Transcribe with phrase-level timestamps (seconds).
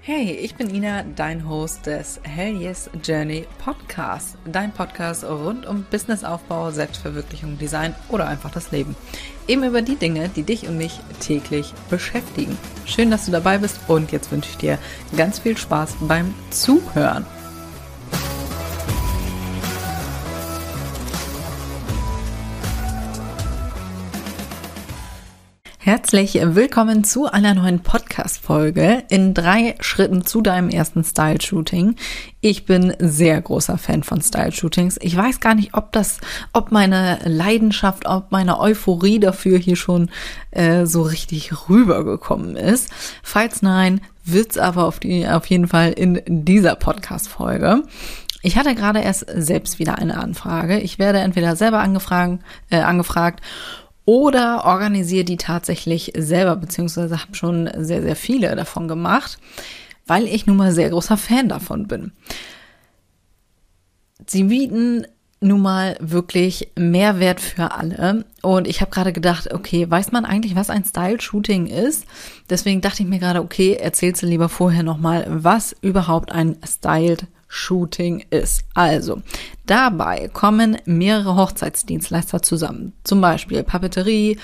[0.00, 4.38] Hey, ich bin Ina, dein Host des Hell Yes Journey Podcast.
[4.46, 8.96] Dein Podcast rund um Businessaufbau, Selbstverwirklichung, Design oder einfach das Leben.
[9.48, 12.56] Eben über die Dinge, die dich und mich täglich beschäftigen.
[12.86, 14.78] Schön, dass du dabei bist und jetzt wünsche ich dir
[15.16, 17.26] ganz viel Spaß beim Zuhören.
[25.88, 31.96] Herzlich willkommen zu einer neuen Podcast-Folge in drei Schritten zu deinem ersten Style-Shooting.
[32.42, 34.98] Ich bin sehr großer Fan von Style-Shootings.
[35.00, 36.18] Ich weiß gar nicht, ob das,
[36.52, 40.10] ob meine Leidenschaft, ob meine Euphorie dafür hier schon
[40.50, 42.90] äh, so richtig rübergekommen ist.
[43.22, 47.82] Falls nein, wird's aber auf, die, auf jeden Fall in dieser Podcast-Folge.
[48.42, 50.80] Ich hatte gerade erst selbst wieder eine Anfrage.
[50.80, 53.40] Ich werde entweder selber angefragt, äh, angefragt
[54.08, 59.36] oder organisiere die tatsächlich selber, beziehungsweise habe schon sehr, sehr viele davon gemacht,
[60.06, 62.12] weil ich nun mal sehr großer Fan davon bin.
[64.26, 65.04] Sie bieten
[65.42, 68.24] nun mal wirklich Mehrwert für alle.
[68.40, 72.06] Und ich habe gerade gedacht, okay, weiß man eigentlich, was ein Style-Shooting ist?
[72.48, 77.26] Deswegen dachte ich mir gerade, okay, erzählst du lieber vorher nochmal, was überhaupt ein Styled
[77.48, 78.64] Shooting ist.
[78.74, 79.22] Also,
[79.66, 82.92] dabei kommen mehrere Hochzeitsdienstleister zusammen.
[83.04, 84.38] Zum Beispiel Papeterie,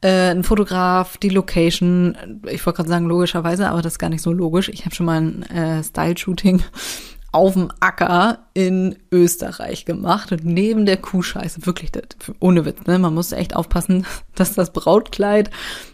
[0.00, 2.16] äh, ein Fotograf, die Location.
[2.48, 4.68] Ich wollte gerade sagen, logischerweise, aber das ist gar nicht so logisch.
[4.68, 6.62] Ich habe schon mal ein äh, Style-Shooting
[7.32, 12.04] auf dem Acker in Österreich gemacht und neben der Kuhscheiße, wirklich, das,
[12.38, 12.98] ohne Witz, ne?
[13.00, 15.50] man muss echt aufpassen, dass das Brautkleid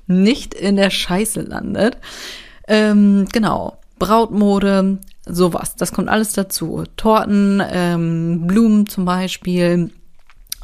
[0.06, 1.96] nicht in der Scheiße landet.
[2.68, 5.76] Ähm, genau, Brautmode, sowas.
[5.76, 6.84] Das kommt alles dazu.
[6.96, 9.90] Torten, ähm, Blumen zum Beispiel,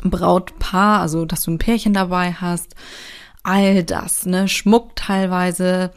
[0.03, 2.75] Brautpaar, also dass du ein Pärchen dabei hast.
[3.43, 4.49] All das, ne?
[4.49, 5.93] Schmuck teilweise.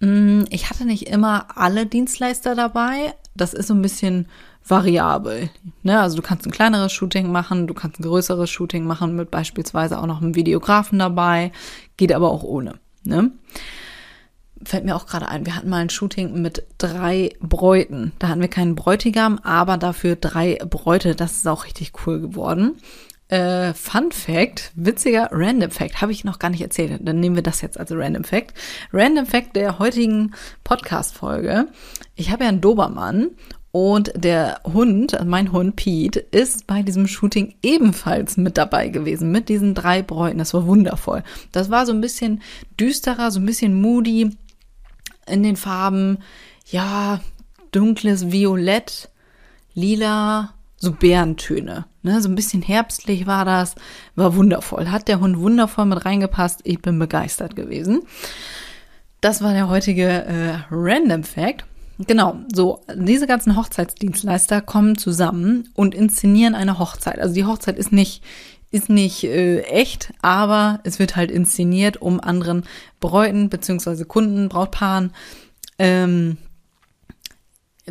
[0.00, 3.14] Mm, ich hatte nicht immer alle Dienstleister dabei.
[3.34, 4.26] Das ist so ein bisschen
[4.66, 5.50] variabel.
[5.82, 6.00] Ne?
[6.00, 9.98] Also du kannst ein kleineres Shooting machen, du kannst ein größeres Shooting machen mit beispielsweise
[9.98, 11.52] auch noch einem Videografen dabei,
[11.96, 12.78] geht aber auch ohne.
[13.04, 13.32] Ne?
[14.64, 18.12] Fällt mir auch gerade ein, wir hatten mal ein Shooting mit drei Bräuten.
[18.18, 21.14] Da hatten wir keinen Bräutigam, aber dafür drei Bräute.
[21.14, 22.76] Das ist auch richtig cool geworden.
[23.28, 27.00] Äh, Fun Fact, witziger Random Fact, habe ich noch gar nicht erzählt.
[27.02, 28.52] Dann nehmen wir das jetzt als Random Fact.
[28.92, 30.34] Random Fact der heutigen
[30.64, 31.68] Podcast-Folge.
[32.14, 33.30] Ich habe ja einen Dobermann
[33.70, 39.48] und der Hund, mein Hund Pete, ist bei diesem Shooting ebenfalls mit dabei gewesen, mit
[39.48, 40.38] diesen drei Bräuten.
[40.38, 41.24] Das war wundervoll.
[41.52, 42.42] Das war so ein bisschen
[42.78, 44.36] düsterer, so ein bisschen moody
[45.26, 46.18] in den Farben,
[46.66, 47.20] ja,
[47.70, 49.08] dunkles Violett,
[49.74, 51.86] lila, so Bärentöne.
[52.02, 53.76] Ne, so ein bisschen herbstlich war das,
[54.16, 54.90] war wundervoll.
[54.90, 56.60] Hat der Hund wundervoll mit reingepasst.
[56.64, 58.02] Ich bin begeistert gewesen.
[59.20, 61.64] Das war der heutige äh, Random Fact.
[61.98, 67.20] Genau, so, diese ganzen Hochzeitsdienstleister kommen zusammen und inszenieren eine Hochzeit.
[67.20, 68.24] Also die Hochzeit ist nicht
[68.72, 72.64] ist nicht äh, echt, aber es wird halt inszeniert, um anderen
[73.00, 75.12] Bräuten beziehungsweise Kunden, Brautpaaren
[75.78, 76.38] ähm,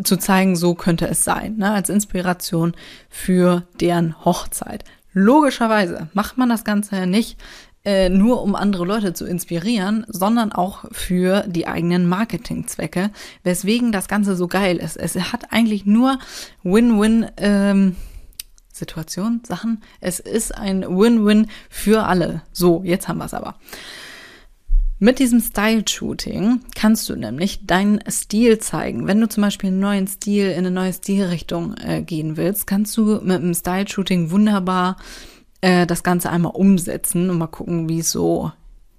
[0.03, 2.73] zu zeigen, so könnte es sein, ne, als Inspiration
[3.09, 4.83] für deren Hochzeit.
[5.13, 7.37] Logischerweise macht man das Ganze ja nicht
[7.83, 13.11] äh, nur um andere Leute zu inspirieren, sondern auch für die eigenen Marketingzwecke,
[13.43, 14.97] weswegen das Ganze so geil ist.
[14.97, 16.19] Es hat eigentlich nur
[16.63, 17.95] Win-Win ähm,
[18.81, 19.81] Situation, Sachen.
[19.99, 22.41] Es ist ein Win-Win für alle.
[22.51, 23.55] So, jetzt haben wir es aber.
[25.03, 29.07] Mit diesem Style-Shooting kannst du nämlich deinen Stil zeigen.
[29.07, 32.95] Wenn du zum Beispiel einen neuen Stil in eine neue Stilrichtung äh, gehen willst, kannst
[32.97, 34.97] du mit einem Style-Shooting wunderbar
[35.61, 38.51] äh, das Ganze einmal umsetzen und mal gucken, wie es so,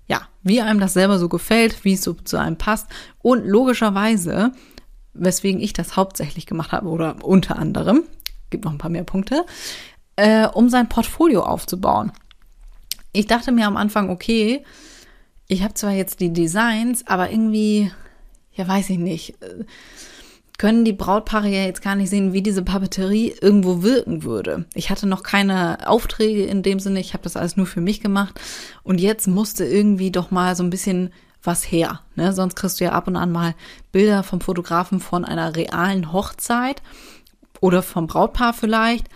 [0.08, 2.88] ja, wie einem das selber so gefällt, wie es so zu einem passt.
[3.20, 4.50] Und logischerweise,
[5.14, 8.02] weswegen ich das hauptsächlich gemacht habe oder unter anderem,
[8.52, 9.44] gibt noch ein paar mehr Punkte,
[10.14, 12.12] äh, um sein Portfolio aufzubauen.
[13.12, 14.64] Ich dachte mir am Anfang, okay,
[15.48, 17.90] ich habe zwar jetzt die Designs, aber irgendwie,
[18.54, 19.64] ja, weiß ich nicht, äh,
[20.58, 24.66] können die Brautpaare ja jetzt gar nicht sehen, wie diese Papeterie irgendwo wirken würde.
[24.74, 28.00] Ich hatte noch keine Aufträge in dem Sinne, ich habe das alles nur für mich
[28.00, 28.40] gemacht
[28.84, 31.10] und jetzt musste irgendwie doch mal so ein bisschen
[31.42, 32.00] was her.
[32.14, 32.32] Ne?
[32.32, 33.54] Sonst kriegst du ja ab und an mal
[33.90, 36.80] Bilder vom Fotografen von einer realen Hochzeit
[37.62, 39.06] oder vom Brautpaar vielleicht.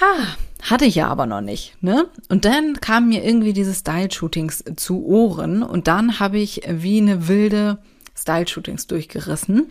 [0.00, 2.06] Ha, hatte ich ja aber noch nicht, ne?
[2.28, 7.28] Und dann kamen mir irgendwie diese Style-Shootings zu Ohren und dann habe ich wie eine
[7.28, 7.78] wilde
[8.16, 9.70] Style-Shootings durchgerissen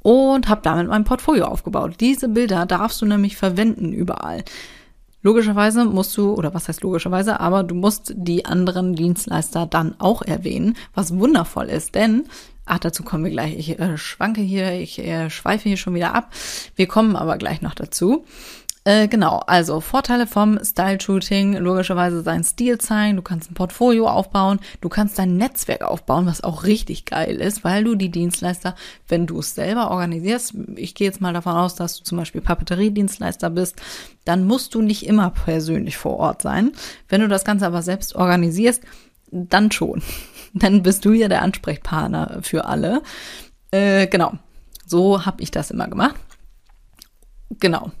[0.00, 1.96] und habe damit mein Portfolio aufgebaut.
[2.00, 4.44] Diese Bilder darfst du nämlich verwenden überall.
[5.22, 10.22] Logischerweise musst du, oder was heißt logischerweise, aber du musst die anderen Dienstleister dann auch
[10.22, 12.28] erwähnen, was wundervoll ist, denn
[12.68, 13.58] Ach, dazu kommen wir gleich.
[13.58, 16.30] Ich äh, schwanke hier, ich äh, schweife hier schon wieder ab.
[16.76, 18.26] Wir kommen aber gleich noch dazu.
[18.84, 24.60] Äh, genau, also Vorteile vom Style-Shooting, logischerweise sein Stil zeigen, du kannst ein Portfolio aufbauen,
[24.80, 28.76] du kannst dein Netzwerk aufbauen, was auch richtig geil ist, weil du die Dienstleister,
[29.08, 32.40] wenn du es selber organisierst, ich gehe jetzt mal davon aus, dass du zum Beispiel
[32.40, 33.76] Papeteriedienstleister bist,
[34.24, 36.72] dann musst du nicht immer persönlich vor Ort sein.
[37.08, 38.82] Wenn du das Ganze aber selbst organisierst,
[39.30, 40.02] dann schon.
[40.58, 43.02] Dann bist du ja der Ansprechpartner für alle.
[43.70, 44.32] Äh, genau,
[44.86, 46.16] so habe ich das immer gemacht.
[47.60, 47.92] Genau,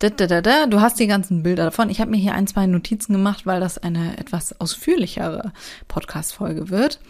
[0.00, 0.66] da, da, da, da.
[0.66, 1.90] Du hast die ganzen Bilder davon.
[1.90, 5.52] Ich habe mir hier ein, zwei Notizen gemacht, weil das eine etwas ausführlichere
[5.88, 7.00] Podcast-Folge wird.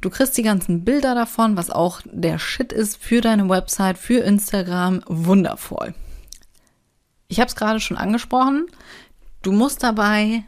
[0.00, 4.24] Du kriegst die ganzen Bilder davon, was auch der Shit ist für deine Website, für
[4.24, 5.02] Instagram.
[5.06, 5.94] Wundervoll.
[7.28, 8.66] Ich habe es gerade schon angesprochen.
[9.42, 10.42] Du musst dabei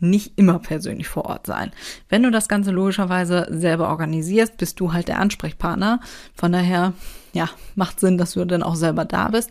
[0.00, 1.72] nicht immer persönlich vor Ort sein.
[2.08, 6.00] Wenn du das Ganze logischerweise selber organisierst, bist du halt der Ansprechpartner.
[6.34, 6.92] Von daher,
[7.32, 9.50] ja, macht Sinn, dass du dann auch selber da bist.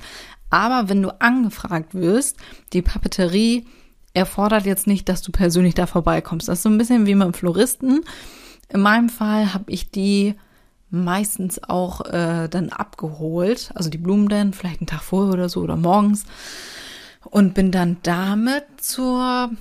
[0.49, 2.37] Aber wenn du angefragt wirst,
[2.73, 3.65] die Papeterie
[4.13, 6.47] erfordert jetzt nicht, dass du persönlich da vorbeikommst.
[6.47, 8.01] Das ist so ein bisschen wie mit dem Floristen.
[8.69, 10.35] In meinem Fall habe ich die
[10.89, 15.61] meistens auch äh, dann abgeholt, also die Blumen dann vielleicht einen Tag vorher oder so
[15.61, 16.25] oder morgens
[17.25, 19.51] und bin dann damit zur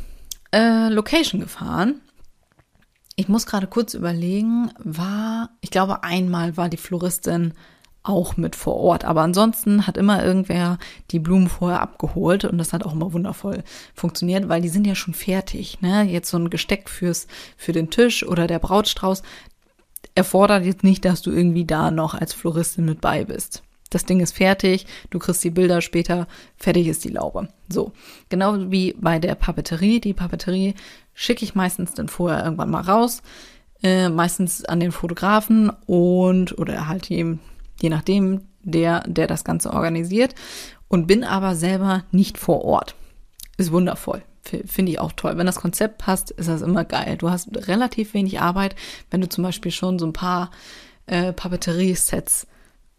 [0.52, 2.00] äh, Location gefahren.
[3.16, 7.52] Ich muss gerade kurz überlegen, war, ich glaube, einmal war die Floristin
[8.02, 9.04] auch mit vor Ort.
[9.04, 10.78] Aber ansonsten hat immer irgendwer
[11.10, 13.62] die Blumen vorher abgeholt und das hat auch immer wundervoll
[13.94, 15.80] funktioniert, weil die sind ja schon fertig.
[15.80, 16.04] Ne?
[16.04, 19.22] Jetzt so ein Gesteck fürs, für den Tisch oder der Brautstrauß
[20.14, 23.62] erfordert jetzt nicht, dass du irgendwie da noch als Floristin mit bei bist.
[23.90, 26.26] Das Ding ist fertig, du kriegst die Bilder später,
[26.56, 27.48] fertig ist die Laube.
[27.68, 27.92] So,
[28.28, 30.00] genau wie bei der Papeterie.
[30.00, 30.74] Die Papeterie
[31.14, 33.22] schicke ich meistens dann vorher irgendwann mal raus,
[33.82, 37.40] äh, meistens an den Fotografen und oder halt jedem
[37.80, 40.34] je nachdem, der, der das Ganze organisiert
[40.88, 42.94] und bin aber selber nicht vor Ort.
[43.56, 44.22] Ist wundervoll.
[44.42, 45.36] Finde ich auch toll.
[45.36, 47.16] Wenn das Konzept passt, ist das immer geil.
[47.18, 48.74] Du hast relativ wenig Arbeit,
[49.10, 50.50] wenn du zum Beispiel schon so ein paar
[51.06, 52.46] äh, Papeterie-Sets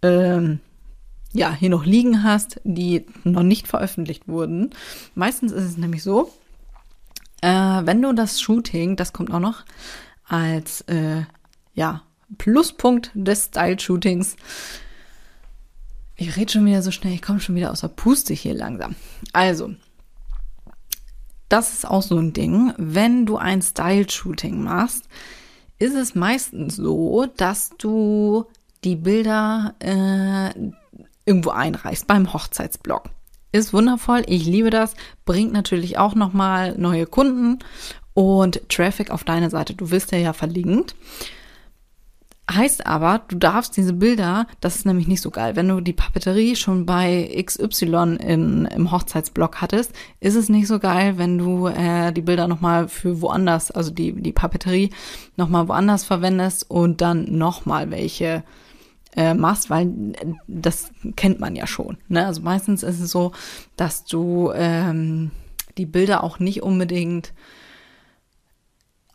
[0.04, 0.60] ähm,
[1.32, 4.72] ja, hier noch liegen hast, die noch nicht veröffentlicht wurden.
[5.16, 6.32] Meistens ist es nämlich so,
[7.42, 9.64] äh, wenn du das Shooting, das kommt auch noch
[10.28, 11.24] als äh,
[11.74, 12.04] ja,
[12.38, 14.36] Pluspunkt des Style-Shootings.
[16.16, 18.96] Ich rede schon wieder so schnell, ich komme schon wieder aus der Puste hier langsam.
[19.32, 19.74] Also,
[21.48, 22.74] das ist auch so ein Ding.
[22.78, 25.08] Wenn du ein Style-Shooting machst,
[25.80, 28.46] ist es meistens so, dass du
[28.84, 30.72] die Bilder äh,
[31.30, 33.04] irgendwo einreichst beim Hochzeitsblog.
[33.52, 34.96] Ist wundervoll, ich liebe das,
[35.26, 37.60] bringt natürlich auch nochmal neue Kunden
[38.16, 39.76] und Traffic auf deine Seite.
[39.76, 40.96] Du wirst ja ja verlinkt.
[42.52, 45.56] Heißt aber, du darfst diese Bilder, das ist nämlich nicht so geil.
[45.56, 50.80] Wenn du die Papeterie schon bei XY in, im Hochzeitsblog hattest, ist es nicht so
[50.80, 54.90] geil, wenn du äh, die Bilder nochmal für woanders, also die, die Papeterie
[55.38, 58.44] nochmal woanders verwendest und dann nochmal welche
[59.16, 61.98] äh, machst, weil äh, das kennt man ja schon.
[62.08, 62.26] Ne?
[62.26, 63.32] Also meistens ist es so,
[63.76, 65.32] dass du ähm,
[65.78, 67.34] die Bilder auch nicht unbedingt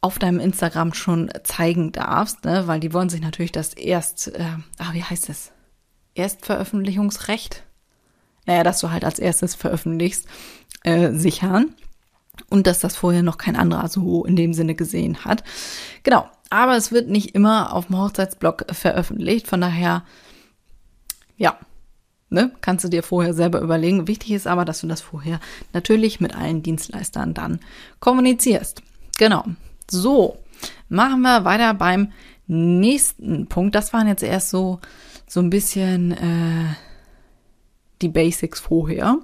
[0.00, 2.66] auf deinem Instagram schon zeigen darfst, ne?
[2.66, 4.44] weil die wollen sich natürlich das erst, äh,
[4.78, 5.52] ah, wie heißt es?
[6.14, 7.64] Erstveröffentlichungsrecht,
[8.46, 10.26] naja, dass du halt als erstes veröffentlichst,
[10.82, 11.74] äh, sichern
[12.50, 15.42] und dass das vorher noch kein anderer so in dem Sinne gesehen hat.
[16.02, 20.04] Genau, aber es wird nicht immer auf dem Hochzeitsblog veröffentlicht, von daher,
[21.36, 21.58] ja,
[22.30, 24.06] ne, kannst du dir vorher selber überlegen.
[24.06, 25.40] Wichtig ist aber, dass du das vorher
[25.72, 27.58] natürlich mit allen Dienstleistern dann
[27.98, 28.82] kommunizierst.
[29.18, 29.44] Genau.
[29.90, 30.38] So,
[30.88, 32.12] machen wir weiter beim
[32.46, 33.74] nächsten Punkt.
[33.74, 34.78] Das waren jetzt erst so,
[35.26, 36.74] so ein bisschen äh,
[38.00, 39.18] die Basics vorher,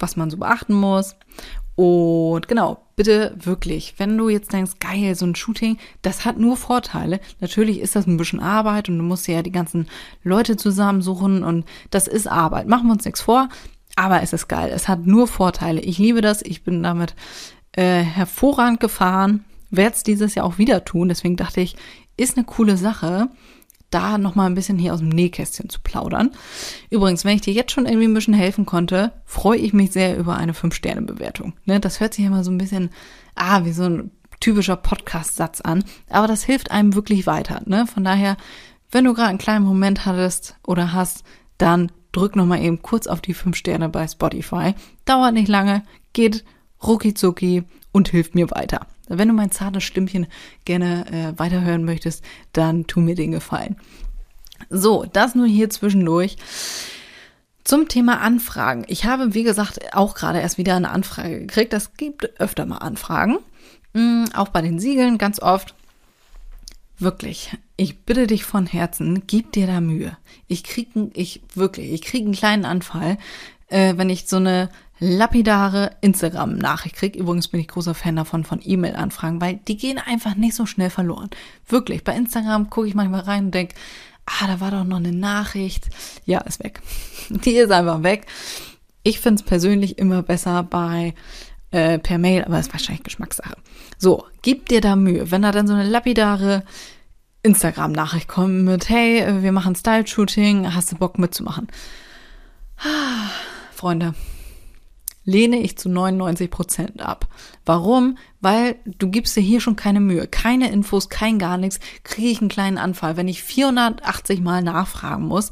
[0.00, 1.14] was man so beachten muss.
[1.76, 6.56] Und genau, bitte wirklich, wenn du jetzt denkst, geil, so ein Shooting, das hat nur
[6.56, 7.20] Vorteile.
[7.40, 9.88] Natürlich ist das ein bisschen Arbeit und du musst ja die ganzen
[10.22, 12.68] Leute zusammensuchen und das ist Arbeit.
[12.68, 13.48] Machen wir uns nichts vor,
[13.96, 14.70] aber es ist geil.
[14.74, 15.80] Es hat nur Vorteile.
[15.80, 16.42] Ich liebe das.
[16.42, 17.14] Ich bin damit
[17.72, 21.08] äh, hervorragend gefahren werde es dieses Jahr auch wieder tun.
[21.08, 21.74] Deswegen dachte ich,
[22.16, 23.28] ist eine coole Sache,
[23.94, 26.30] da nochmal ein bisschen hier aus dem Nähkästchen zu plaudern.
[26.90, 30.16] Übrigens, wenn ich dir jetzt schon irgendwie ein bisschen helfen konnte, freue ich mich sehr
[30.18, 31.54] über eine 5-Sterne-Bewertung.
[31.64, 32.90] Ne, das hört sich immer so ein bisschen,
[33.34, 35.84] ah, wie so ein typischer Podcast-Satz an.
[36.10, 37.62] Aber das hilft einem wirklich weiter.
[37.64, 37.86] Ne?
[37.86, 38.36] Von daher,
[38.90, 41.24] wenn du gerade einen kleinen Moment hattest oder hast,
[41.58, 44.74] dann drück nochmal eben kurz auf die 5 Sterne bei Spotify.
[45.04, 45.82] Dauert nicht lange,
[46.12, 46.44] geht
[46.82, 48.86] rucki und hilft mir weiter.
[49.18, 50.26] Wenn du mein zartes Stimmchen
[50.64, 53.76] gerne äh, weiterhören möchtest, dann tu mir den Gefallen.
[54.70, 56.36] So, das nur hier zwischendurch.
[57.64, 58.84] Zum Thema Anfragen.
[58.88, 61.72] Ich habe, wie gesagt, auch gerade erst wieder eine Anfrage gekriegt.
[61.72, 63.38] Das gibt öfter mal Anfragen.
[63.92, 65.74] Mhm, auch bei den Siegeln ganz oft.
[66.98, 70.16] Wirklich, ich bitte dich von Herzen, gib dir da Mühe.
[70.46, 73.18] Ich krieg, ich wirklich, ich krieg einen kleinen Anfall,
[73.68, 74.68] äh, wenn ich so eine
[75.02, 77.18] lapidare Instagram-Nachricht kriege.
[77.18, 80.90] Übrigens bin ich großer Fan davon, von E-Mail-Anfragen, weil die gehen einfach nicht so schnell
[80.90, 81.28] verloren.
[81.66, 83.74] Wirklich, bei Instagram gucke ich manchmal rein und denke,
[84.26, 85.88] ah, da war doch noch eine Nachricht.
[86.24, 86.80] Ja, ist weg.
[87.30, 88.26] Die ist einfach weg.
[89.02, 91.14] Ich finde es persönlich immer besser bei
[91.72, 93.56] äh, per Mail, aber ist wahrscheinlich Geschmackssache.
[93.98, 95.32] So, gib dir da Mühe.
[95.32, 96.62] Wenn da dann so eine lapidare
[97.42, 101.66] Instagram-Nachricht kommt mit, hey, wir machen Style-Shooting, hast du Bock mitzumachen?
[102.78, 103.30] Ah,
[103.74, 104.14] Freunde,
[105.24, 107.28] lehne ich zu 99 Prozent ab.
[107.64, 108.18] Warum?
[108.40, 112.40] Weil du gibst dir hier schon keine Mühe, keine Infos, kein gar nichts, kriege ich
[112.40, 113.16] einen kleinen Anfall.
[113.16, 115.50] Wenn ich 480 Mal nachfragen muss,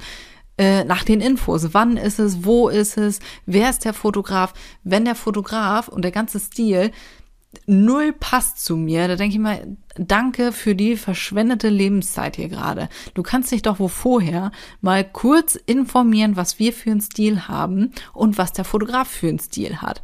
[0.60, 1.72] äh, nach den Infos.
[1.72, 2.44] Wann ist es?
[2.44, 3.20] Wo ist es?
[3.46, 4.52] Wer ist der Fotograf?
[4.84, 6.90] Wenn der Fotograf und der ganze Stil
[7.66, 12.88] null passt zu mir, da denke ich mal, danke für die verschwendete Lebenszeit hier gerade.
[13.14, 17.92] Du kannst dich doch wo vorher mal kurz informieren, was wir für einen Stil haben
[18.12, 20.02] und was der Fotograf für einen Stil hat.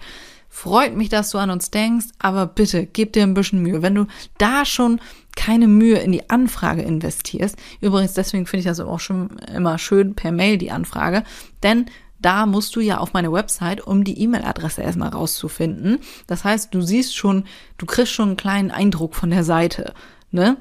[0.49, 3.83] Freut mich, dass du an uns denkst, aber bitte gib dir ein bisschen Mühe.
[3.83, 4.07] Wenn du
[4.39, 5.01] da schon
[5.37, 10.15] keine Mühe in die Anfrage investierst, übrigens deswegen finde ich das auch schon immer schön
[10.15, 11.25] per Mail die Anfrage,
[11.63, 11.87] denn
[12.21, 15.99] da musst du ja auf meine Website, um die E-Mail-Adresse erstmal rauszufinden.
[16.27, 17.45] Das heißt, du siehst schon,
[17.79, 19.95] du kriegst schon einen kleinen Eindruck von der Seite,
[20.31, 20.57] ne?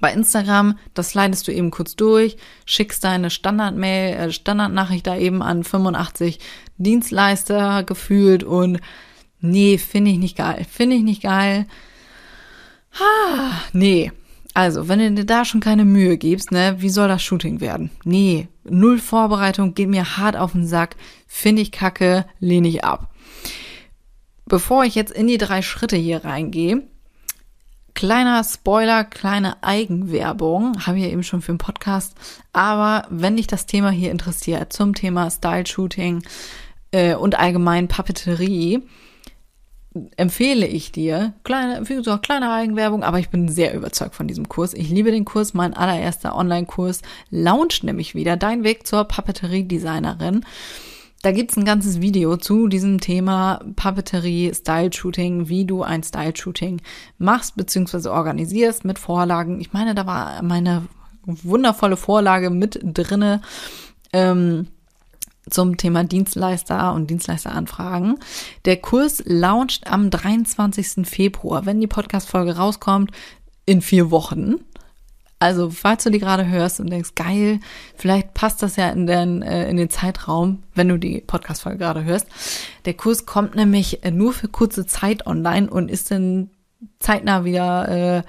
[0.00, 5.42] Bei Instagram, das leitest du eben kurz durch, schickst deine Standardmail, äh, Standardnachricht da eben
[5.42, 6.38] an 85
[6.78, 8.80] Dienstleister gefühlt und
[9.40, 10.66] nee, finde ich nicht geil.
[10.70, 11.66] Finde ich nicht geil.
[12.98, 14.10] Ha, nee.
[14.54, 17.90] Also, wenn du dir da schon keine Mühe gibst, ne, wie soll das Shooting werden?
[18.04, 23.10] Nee, null Vorbereitung, geht mir hart auf den Sack, finde ich kacke, lehne ich ab.
[24.46, 26.82] Bevor ich jetzt in die drei Schritte hier reingehe,
[27.94, 32.14] kleiner Spoiler, kleine Eigenwerbung, habe ich ja eben schon für den Podcast,
[32.52, 36.24] aber wenn dich das Thema hier interessiert, zum Thema Style Shooting
[36.90, 38.82] äh, und allgemein Papeterie,
[40.16, 44.48] empfehle ich dir, kleine, wie gesagt, kleine Eigenwerbung, aber ich bin sehr überzeugt von diesem
[44.48, 44.72] Kurs.
[44.72, 50.44] Ich liebe den Kurs, mein allererster Online-Kurs launcht nämlich wieder, Dein Weg zur Papeterie-Designerin.
[51.22, 56.80] Da gibt's ein ganzes Video zu diesem Thema Papeterie, Style-Shooting, wie du ein Style-Shooting
[57.18, 58.08] machst bzw.
[58.08, 59.60] organisierst mit Vorlagen.
[59.60, 60.86] Ich meine, da war meine
[61.24, 63.42] wundervolle Vorlage mit drinne.
[64.12, 64.68] Ähm,
[65.50, 68.18] zum Thema Dienstleister und Dienstleisteranfragen.
[68.64, 71.06] Der Kurs launcht am 23.
[71.06, 73.10] Februar, wenn die Podcast-Folge rauskommt,
[73.66, 74.56] in vier Wochen.
[75.38, 77.60] Also, falls du die gerade hörst und denkst, geil,
[77.96, 82.04] vielleicht passt das ja in den, äh, in den Zeitraum, wenn du die Podcast-Folge gerade
[82.04, 82.26] hörst.
[82.84, 86.50] Der Kurs kommt nämlich nur für kurze Zeit online und ist dann
[86.98, 88.22] zeitnah wieder, äh,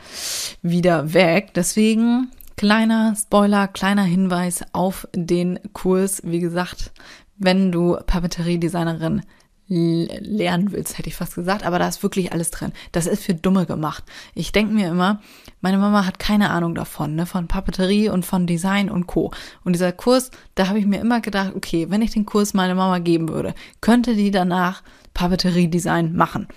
[0.62, 1.54] wieder weg.
[1.54, 6.22] Deswegen Kleiner Spoiler, kleiner Hinweis auf den Kurs.
[6.24, 6.92] Wie gesagt,
[7.38, 9.24] wenn du Papeteriedesignerin
[9.68, 12.72] lernen willst, hätte ich fast gesagt, aber da ist wirklich alles drin.
[12.92, 14.04] Das ist für Dumme gemacht.
[14.36, 15.22] Ich denke mir immer,
[15.62, 19.32] meine Mama hat keine Ahnung davon, ne, von Papeterie und von Design und Co.
[19.64, 22.76] Und dieser Kurs, da habe ich mir immer gedacht, okay, wenn ich den Kurs meiner
[22.76, 24.84] Mama geben würde, könnte die danach
[25.16, 26.48] Papeterie-Design machen.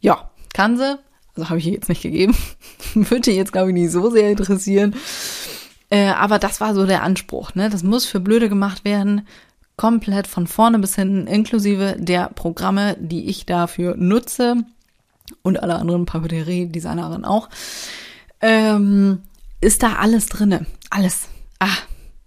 [0.00, 0.98] Ja, kann sie,
[1.34, 2.36] also habe ich jetzt nicht gegeben.
[2.94, 4.94] Würde jetzt, glaube ich, nicht so sehr interessieren.
[5.90, 7.54] Äh, aber das war so der Anspruch.
[7.54, 7.70] Ne?
[7.70, 9.26] Das muss für Blöde gemacht werden.
[9.76, 14.56] Komplett von vorne bis hinten, inklusive der Programme, die ich dafür nutze.
[15.42, 17.48] Und alle anderen Papeterie-Designerinnen auch.
[18.40, 19.22] Ähm,
[19.60, 20.66] ist da alles drinne.
[20.90, 21.28] Alles.
[21.58, 21.68] Ah,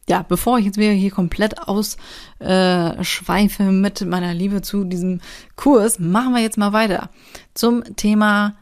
[0.08, 5.22] ja, bevor ich jetzt wieder hier komplett ausschweife äh, mit meiner Liebe zu diesem
[5.56, 7.10] Kurs, machen wir jetzt mal weiter
[7.54, 8.56] zum Thema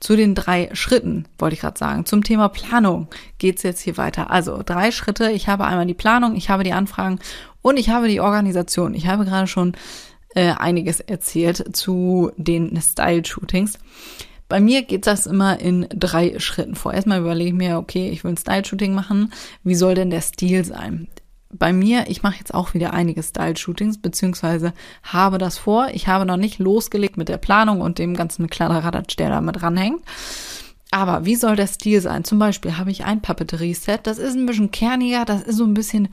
[0.00, 2.06] zu den drei Schritten, wollte ich gerade sagen.
[2.06, 4.30] Zum Thema Planung geht's jetzt hier weiter.
[4.30, 5.30] Also drei Schritte.
[5.30, 7.18] Ich habe einmal die Planung, ich habe die Anfragen
[7.62, 8.94] und ich habe die Organisation.
[8.94, 9.74] Ich habe gerade schon
[10.34, 13.78] äh, einiges erzählt zu den Style-Shootings.
[14.48, 16.94] Bei mir geht das immer in drei Schritten vor.
[16.94, 19.32] Erstmal überlege ich mir, okay, ich will ein Style-Shooting machen.
[19.62, 21.08] Wie soll denn der Stil sein?
[21.52, 25.88] Bei mir, ich mache jetzt auch wieder einige Style-Shootings, beziehungsweise habe das vor.
[25.92, 29.60] Ich habe noch nicht losgelegt mit der Planung und dem ganzen Kladderadatsch, der da mit
[29.60, 30.02] dranhängt.
[30.92, 32.24] Aber wie soll der Stil sein?
[32.24, 35.74] Zum Beispiel habe ich ein Papeterie-Set, das ist ein bisschen kerniger, das ist so ein
[35.74, 36.08] bisschen,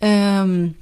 [0.00, 0.74] ähm,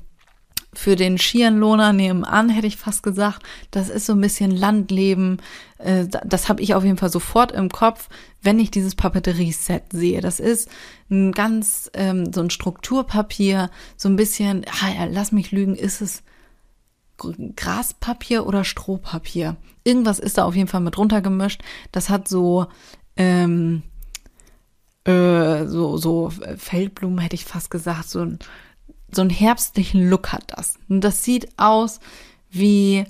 [0.73, 3.43] für den Skierlohner nebenan, hätte ich fast gesagt.
[3.71, 5.39] Das ist so ein bisschen Landleben.
[5.79, 8.09] Äh, das habe ich auf jeden Fall sofort im Kopf,
[8.41, 10.21] wenn ich dieses Papeterie-Set sehe.
[10.21, 10.69] Das ist
[11.11, 16.23] ein ganz, ähm, so ein Strukturpapier, so ein bisschen, ah, lass mich lügen, ist es
[17.57, 19.57] Graspapier oder Strohpapier?
[19.85, 21.63] Irgendwas ist da auf jeden Fall mit runtergemischt.
[21.93, 22.67] Das hat so,
[23.17, 23.83] ähm,
[25.05, 28.39] äh, so, so Feldblumen hätte ich fast gesagt, so ein
[29.13, 30.79] so einen herbstlichen Look hat das.
[30.89, 32.01] Und das sieht aus
[32.51, 33.05] wie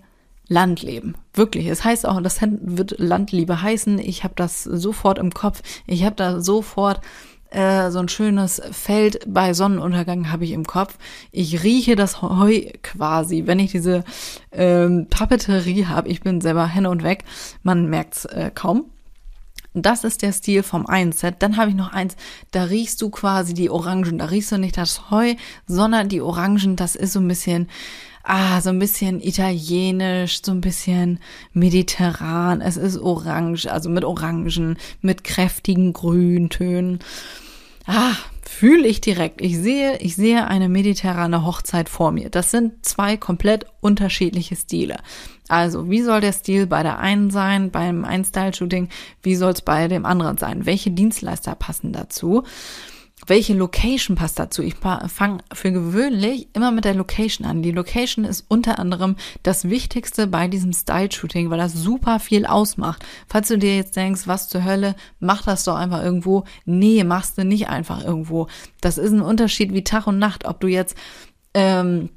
[0.49, 1.15] Landleben.
[1.33, 1.67] Wirklich.
[1.67, 3.99] Es heißt auch, das wird Landliebe heißen.
[3.99, 5.63] Ich habe das sofort im Kopf.
[5.87, 7.01] Ich habe da sofort
[7.51, 10.99] äh, so ein schönes Feld bei Sonnenuntergang habe ich im Kopf.
[11.33, 14.05] Ich rieche das Heu quasi, wenn ich diese
[14.53, 16.09] ähm, Papeterie habe.
[16.09, 17.25] Ich bin selber Henne und weg.
[17.63, 18.87] Man merkt's äh, kaum.
[19.75, 21.37] Das ist der Stil vom einen Set.
[21.41, 22.17] Dann habe ich noch eins,
[22.51, 24.19] da riechst du quasi die Orangen.
[24.19, 25.35] Da riechst du nicht das Heu,
[25.67, 26.77] sondern die Orangen.
[26.77, 27.69] Das ist so ein bisschen,
[28.25, 31.21] ah, so ein bisschen italienisch, so ein bisschen
[31.53, 32.61] mediterran.
[32.61, 36.99] Es ist orange, also mit Orangen, mit kräftigen Grüntönen.
[37.87, 39.41] Ah, fühle ich direkt.
[39.41, 42.29] Ich sehe, ich sehe eine mediterrane Hochzeit vor mir.
[42.29, 44.97] Das sind zwei komplett unterschiedliche Stile.
[45.51, 48.89] Also, wie soll der Stil bei der einen sein, beim Ein-Style-Shooting?
[49.21, 50.65] Wie soll es bei dem anderen sein?
[50.65, 52.45] Welche Dienstleister passen dazu?
[53.27, 54.63] Welche Location passt dazu?
[54.63, 57.63] Ich fange für gewöhnlich immer mit der Location an.
[57.63, 63.05] Die Location ist unter anderem das Wichtigste bei diesem Style-Shooting, weil das super viel ausmacht.
[63.27, 66.45] Falls du dir jetzt denkst, was zur Hölle, mach das doch einfach irgendwo.
[66.65, 68.47] Nee, machst du nicht einfach irgendwo.
[68.81, 70.97] Das ist ein Unterschied wie Tag und Nacht, ob du jetzt
[71.55, 72.11] ähm,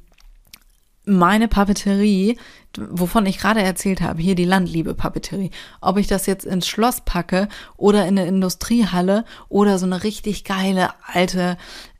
[1.05, 2.37] meine Papeterie,
[2.77, 7.01] wovon ich gerade erzählt habe, hier die Landliebe Papeterie, ob ich das jetzt ins Schloss
[7.01, 11.57] packe oder in eine Industriehalle oder so eine richtig geile alte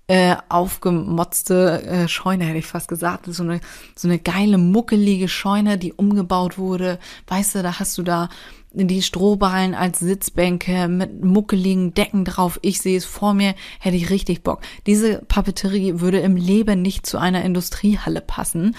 [0.07, 3.25] äh, aufgemotzte äh, Scheune, hätte ich fast gesagt.
[3.27, 3.61] So eine,
[3.95, 6.99] so eine geile, muckelige Scheune, die umgebaut wurde.
[7.27, 8.29] Weißt du, da hast du da
[8.73, 12.59] die Strohballen als Sitzbänke mit muckeligen Decken drauf.
[12.61, 14.61] Ich sehe es vor mir, hätte ich richtig Bock.
[14.87, 18.75] Diese Papeterie würde im Leben nicht zu einer Industriehalle passen.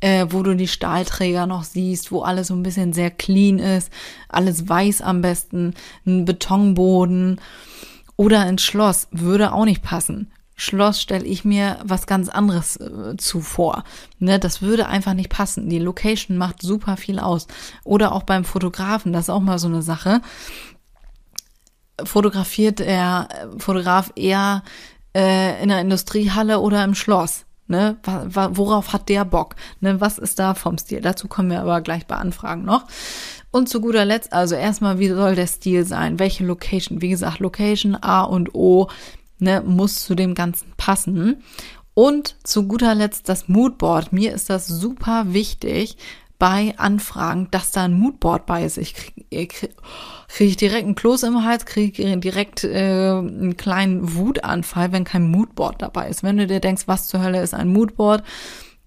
[0.00, 3.90] Äh, wo du die Stahlträger noch siehst, wo alles so ein bisschen sehr clean ist,
[4.28, 5.72] alles weiß am besten,
[6.04, 7.40] ein Betonboden
[8.16, 10.30] oder ins Schloss würde auch nicht passen.
[10.56, 13.84] Schloss stelle ich mir was ganz anderes äh, zuvor.
[14.18, 15.68] Ne, das würde einfach nicht passen.
[15.68, 17.46] Die Location macht super viel aus.
[17.84, 20.22] Oder auch beim Fotografen, das ist auch mal so eine Sache.
[22.02, 24.62] Fotografiert der Fotograf eher
[25.14, 27.44] äh, in der Industriehalle oder im Schloss?
[27.68, 29.56] Ne, worauf hat der Bock?
[29.80, 31.00] Ne, was ist da vom Stil?
[31.00, 32.84] Dazu kommen wir aber gleich bei Anfragen noch.
[33.50, 36.20] Und zu guter Letzt, also erstmal, wie soll der Stil sein?
[36.20, 37.02] Welche Location?
[37.02, 38.88] Wie gesagt, Location A und O
[39.38, 41.42] ne, muss zu dem Ganzen passen.
[41.94, 44.12] Und zu guter Letzt das Moodboard.
[44.12, 45.96] Mir ist das super wichtig
[46.38, 48.76] bei Anfragen, dass da ein Moodboard bei ist.
[48.76, 49.74] Ich kriege krieg,
[50.28, 55.30] krieg ich direkt einen Kloß im Hals, kriege direkt äh, einen kleinen Wutanfall, wenn kein
[55.30, 56.22] Moodboard dabei ist.
[56.22, 58.22] Wenn du dir denkst, was zur Hölle ist ein Moodboard,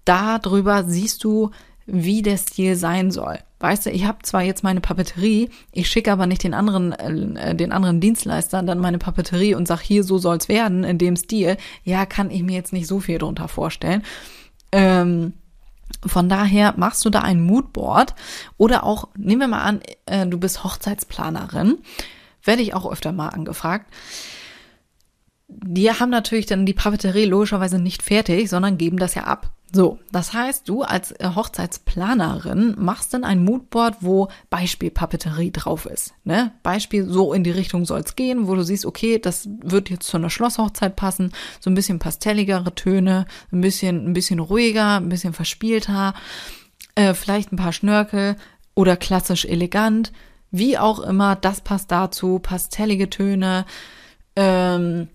[0.04, 1.50] darüber siehst du,
[1.92, 3.38] wie der Stil sein soll.
[3.58, 7.54] Weißt du, ich habe zwar jetzt meine Papeterie, ich schicke aber nicht den anderen, äh,
[7.54, 11.56] den anderen Dienstleistern dann meine Papeterie und sag hier, so soll's werden, in dem Stil.
[11.84, 14.02] Ja, kann ich mir jetzt nicht so viel drunter vorstellen.
[14.72, 15.34] Ähm,
[16.06, 18.14] von daher machst du da ein Moodboard
[18.56, 21.78] oder auch, nehmen wir mal an, äh, du bist Hochzeitsplanerin,
[22.44, 23.92] werde ich auch öfter mal angefragt.
[25.48, 29.50] Die haben natürlich dann die Papeterie logischerweise nicht fertig, sondern geben das ja ab.
[29.72, 36.12] So, das heißt, du als äh, Hochzeitsplanerin machst dann ein Moodboard, wo Beispielpapeterie drauf ist.
[36.24, 36.52] Ne?
[36.64, 40.08] Beispiel, so in die Richtung soll es gehen, wo du siehst, okay, das wird jetzt
[40.08, 45.08] zu einer Schlosshochzeit passen, so ein bisschen pastelligere Töne, ein bisschen, ein bisschen ruhiger, ein
[45.08, 46.14] bisschen verspielter,
[46.96, 48.36] äh, vielleicht ein paar Schnörkel
[48.74, 50.12] oder klassisch elegant,
[50.50, 53.66] wie auch immer, das passt dazu, pastellige Töne,
[54.34, 55.08] ähm,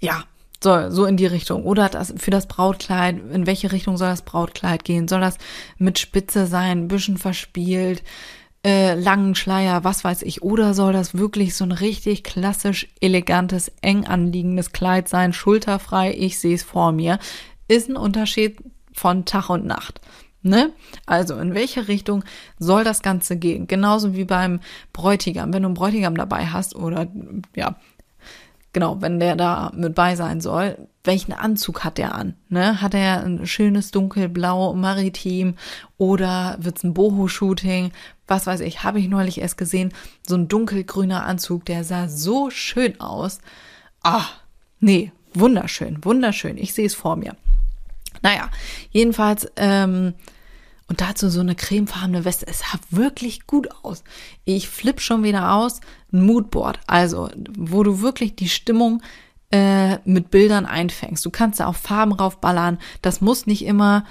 [0.00, 0.24] ja,
[0.62, 1.64] so, so in die Richtung.
[1.64, 5.08] Oder das, für das Brautkleid, in welche Richtung soll das Brautkleid gehen?
[5.08, 5.38] Soll das
[5.78, 8.02] mit Spitze sein, bisschen verspielt,
[8.64, 10.42] äh, langen Schleier, was weiß ich?
[10.42, 16.14] Oder soll das wirklich so ein richtig klassisch elegantes, eng anliegendes Kleid sein, schulterfrei?
[16.14, 17.18] Ich sehe es vor mir.
[17.66, 18.58] Ist ein Unterschied
[18.92, 20.00] von Tag und Nacht.
[20.42, 20.72] Ne?
[21.06, 22.24] Also in welche Richtung
[22.58, 23.68] soll das Ganze gehen?
[23.68, 24.60] Genauso wie beim
[24.92, 25.52] Bräutigam.
[25.52, 27.06] Wenn du einen Bräutigam dabei hast oder
[27.54, 27.76] ja,
[28.72, 32.34] genau, wenn der da mit bei sein soll, welchen Anzug hat der an?
[32.48, 32.80] Ne?
[32.80, 35.56] Hat er ein schönes dunkelblau maritim
[35.98, 37.92] oder wird's ein Boho-Shooting?
[38.26, 39.92] Was weiß ich, habe ich neulich erst gesehen.
[40.26, 43.40] So ein dunkelgrüner Anzug, der sah so schön aus.
[44.02, 44.26] Ah,
[44.80, 46.56] nee, wunderschön, wunderschön.
[46.56, 47.36] Ich sehe es vor mir.
[48.22, 48.48] Naja,
[48.90, 50.14] jedenfalls, ähm,
[50.92, 52.46] und dazu so eine cremefarbene Weste.
[52.46, 54.04] Es sah wirklich gut aus.
[54.44, 55.80] Ich flipp schon wieder aus.
[56.12, 59.02] Ein Moodboard, also wo du wirklich die Stimmung
[59.50, 61.24] äh, mit Bildern einfängst.
[61.24, 62.78] Du kannst da auch Farben raufballern.
[63.02, 64.04] Das muss nicht immer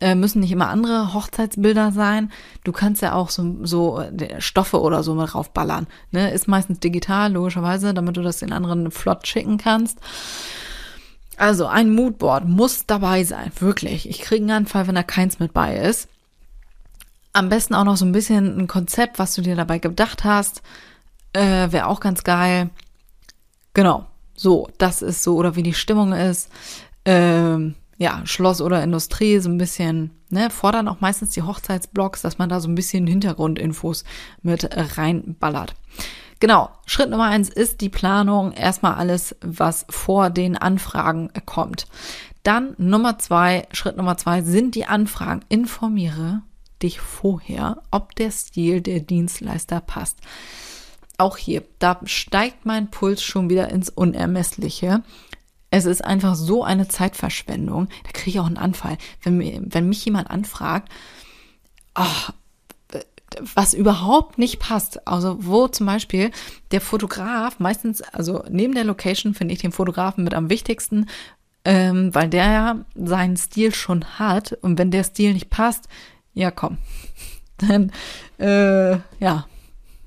[0.00, 2.30] äh, müssen nicht immer andere Hochzeitsbilder sein.
[2.62, 5.88] Du kannst ja auch so, so äh, Stoffe oder so mit raufballern.
[6.12, 6.30] Ne?
[6.30, 9.98] Ist meistens digital, logischerweise, damit du das den anderen flott schicken kannst.
[11.36, 14.08] Also ein Moodboard muss dabei sein, wirklich.
[14.08, 16.08] Ich kriege einen Anfall, wenn da keins mit bei ist.
[17.32, 20.62] Am besten auch noch so ein bisschen ein Konzept, was du dir dabei gedacht hast.
[21.38, 22.70] Äh, Wäre auch ganz geil.
[23.72, 26.50] Genau, so, das ist so, oder wie die Stimmung ist.
[27.04, 32.38] Ähm, ja, Schloss oder Industrie, so ein bisschen, ne, fordern auch meistens die Hochzeitsblogs, dass
[32.38, 34.02] man da so ein bisschen Hintergrundinfos
[34.42, 35.76] mit reinballert.
[36.40, 38.52] Genau, Schritt Nummer eins ist die Planung.
[38.52, 41.86] Erstmal alles, was vor den Anfragen kommt.
[42.42, 45.44] Dann Nummer zwei, Schritt Nummer zwei sind die Anfragen.
[45.48, 46.42] Informiere
[46.82, 50.18] dich vorher, ob der Stil der Dienstleister passt.
[51.18, 55.02] Auch hier, da steigt mein Puls schon wieder ins Unermessliche.
[55.70, 57.88] Es ist einfach so eine Zeitverschwendung.
[58.04, 58.96] Da kriege ich auch einen Anfall.
[59.22, 60.90] Wenn, wenn mich jemand anfragt,
[61.96, 62.32] oh,
[63.54, 65.06] was überhaupt nicht passt.
[65.06, 66.30] Also wo zum Beispiel
[66.70, 71.06] der Fotograf meistens, also neben der Location finde ich den Fotografen mit am wichtigsten,
[71.64, 75.88] ähm, weil der ja seinen Stil schon hat und wenn der Stil nicht passt,
[76.32, 76.78] ja komm,
[77.58, 77.92] dann
[78.38, 79.46] äh, ja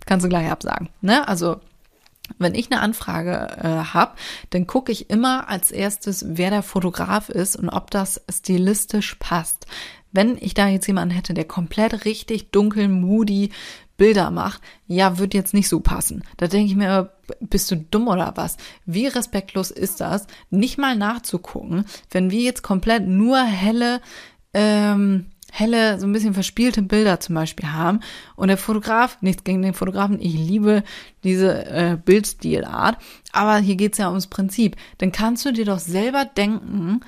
[0.06, 0.90] kannst du gleich absagen.
[1.02, 1.28] Ne?
[1.28, 1.60] Also
[2.38, 4.14] wenn ich eine Anfrage äh, habe,
[4.52, 9.66] dann gucke ich immer als erstes, wer der Fotograf ist und ob das stilistisch passt.
[10.12, 13.52] Wenn ich da jetzt jemanden hätte, der komplett richtig dunkel, moody
[13.98, 16.24] Bilder macht, ja, wird jetzt nicht so passen.
[16.38, 18.58] Da denke ich mir, bist du dumm oder was?
[18.86, 24.02] Wie respektlos ist das, nicht mal nachzugucken, wenn wir jetzt komplett nur helle,
[24.54, 28.00] ähm, helle, so ein bisschen verspielte Bilder zum Beispiel haben
[28.36, 30.84] und der Fotograf, nichts gegen den Fotografen, ich liebe
[31.24, 32.98] diese äh, Bildstilart,
[33.32, 34.76] aber hier geht's ja ums Prinzip.
[34.98, 37.02] Dann kannst du dir doch selber denken,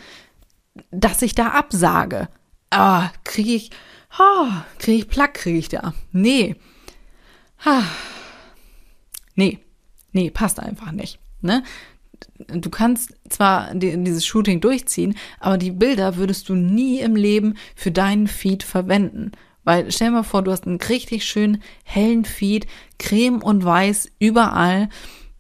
[0.92, 2.28] dass ich da absage
[2.74, 3.72] ah, kriege ich,
[4.18, 5.94] ah, kriege ich Plack, kriege ich da.
[6.12, 6.56] Nee.
[7.64, 7.84] Ah.
[9.36, 9.60] Nee.
[10.12, 11.20] Nee, passt einfach nicht.
[11.42, 11.64] Ne?
[12.48, 17.92] Du kannst zwar dieses Shooting durchziehen, aber die Bilder würdest du nie im Leben für
[17.92, 19.32] deinen Feed verwenden.
[19.64, 22.68] Weil stell dir mal vor, du hast einen richtig schönen hellen Feed,
[23.00, 24.90] creme und weiß überall,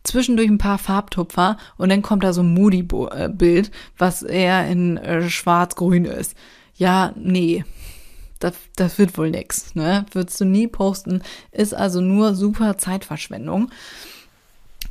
[0.03, 5.29] zwischendurch ein paar Farbtupfer und dann kommt da so ein Moody-Bild, was eher in äh,
[5.29, 6.35] schwarz-grün ist
[6.75, 7.63] ja, nee,
[8.39, 10.05] das, das wird wohl nix, ne?
[10.11, 13.71] Würdest du nie posten, ist also nur super Zeitverschwendung.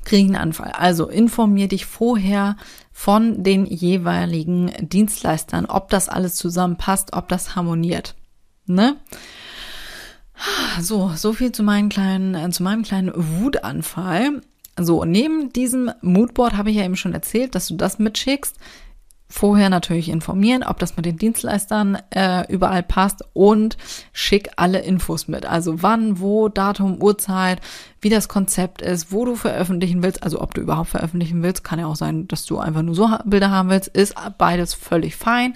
[0.05, 0.73] Krieg einen Anfall.
[0.73, 2.57] Also informier dich vorher
[2.93, 8.15] von den jeweiligen Dienstleistern, ob das alles zusammenpasst, ob das harmoniert,
[8.67, 8.97] ne?
[10.81, 14.41] So, so viel zu meinem kleinen, äh, zu meinem kleinen Wutanfall.
[14.79, 18.57] So, neben diesem Moodboard habe ich ja eben schon erzählt, dass du das mitschickst
[19.33, 23.79] vorher natürlich informieren, ob das mit den Dienstleistern äh, überall passt und
[24.13, 25.47] schick alle Infos mit.
[25.47, 27.61] Also wann, wo, Datum, Uhrzeit,
[28.03, 31.79] wie das Konzept ist, wo du veröffentlichen willst, also ob du überhaupt veröffentlichen willst, kann
[31.79, 35.55] ja auch sein, dass du einfach nur so Bilder haben willst, ist beides völlig fein.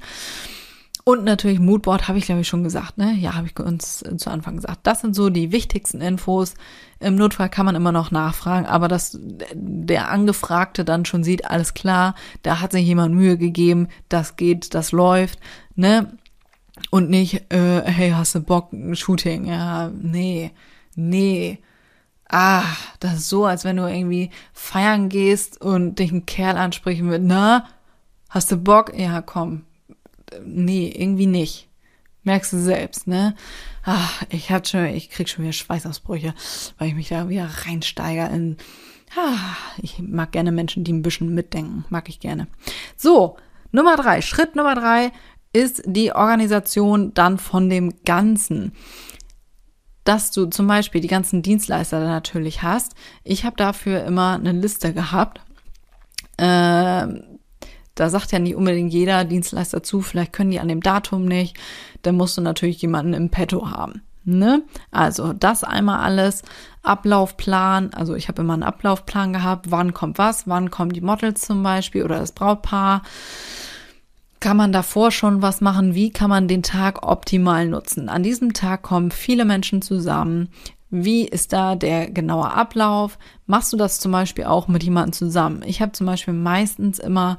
[1.08, 3.14] Und natürlich Moodboard habe ich glaube ich schon gesagt, ne?
[3.14, 4.80] Ja, habe ich uns zu Anfang gesagt.
[4.82, 6.54] Das sind so die wichtigsten Infos.
[6.98, 9.16] Im Notfall kann man immer noch nachfragen, aber dass
[9.54, 14.74] der Angefragte dann schon sieht, alles klar, da hat sich jemand Mühe gegeben, das geht,
[14.74, 15.38] das läuft,
[15.76, 16.18] ne?
[16.90, 19.44] Und nicht, äh, hey, hast du Bock, ein Shooting?
[19.44, 20.50] Ja, nee,
[20.96, 21.60] nee.
[22.28, 22.64] Ah,
[22.98, 27.22] das ist so, als wenn du irgendwie feiern gehst und dich ein Kerl ansprechen wird,
[27.22, 27.68] na,
[28.28, 28.92] hast du Bock?
[28.98, 29.62] Ja, komm,
[30.44, 31.68] nee, irgendwie nicht.
[32.22, 33.36] Merkst du selbst, ne?
[33.84, 36.34] Ach, ich hab schon, ich krieg schon wieder Schweißausbrüche,
[36.78, 38.56] weil ich mich da wieder reinsteige in,
[39.16, 42.48] ah, ich mag gerne Menschen, die ein bisschen mitdenken, mag ich gerne.
[42.96, 43.36] So,
[43.70, 45.12] Nummer drei, Schritt Nummer drei
[45.52, 48.72] ist die Organisation dann von dem Ganzen
[50.06, 52.94] dass du zum Beispiel die ganzen Dienstleister natürlich hast.
[53.24, 55.40] Ich habe dafür immer eine Liste gehabt.
[56.38, 57.06] Äh,
[57.96, 61.56] da sagt ja nicht unbedingt jeder Dienstleister zu, vielleicht können die an dem Datum nicht.
[62.02, 64.02] Dann musst du natürlich jemanden im Petto haben.
[64.24, 64.62] Ne?
[64.90, 66.42] Also das einmal alles.
[66.82, 71.42] Ablaufplan, also ich habe immer einen Ablaufplan gehabt, wann kommt was, wann kommen die Models
[71.42, 73.02] zum Beispiel oder das Brautpaar.
[74.38, 75.94] Kann man davor schon was machen?
[75.94, 78.08] Wie kann man den Tag optimal nutzen?
[78.08, 80.48] An diesem Tag kommen viele Menschen zusammen.
[80.90, 83.18] Wie ist da der genaue Ablauf?
[83.46, 85.62] Machst du das zum Beispiel auch mit jemandem zusammen?
[85.66, 87.38] Ich habe zum Beispiel meistens immer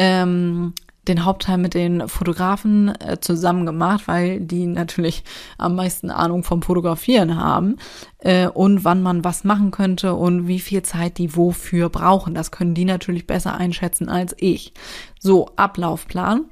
[0.00, 0.72] ähm,
[1.06, 5.24] den Hauptteil mit den Fotografen äh, zusammen gemacht, weil die natürlich
[5.58, 7.76] am meisten Ahnung vom Fotografieren haben
[8.18, 12.34] äh, und wann man was machen könnte und wie viel Zeit die wofür brauchen.
[12.34, 14.72] Das können die natürlich besser einschätzen als ich.
[15.18, 16.46] So, Ablaufplan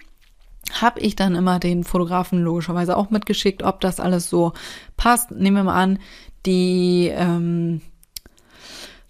[0.72, 4.52] habe ich dann immer den Fotografen logischerweise auch mitgeschickt, ob das alles so
[4.98, 5.30] passt.
[5.30, 5.98] Nehmen wir mal an,
[6.44, 7.80] die ähm,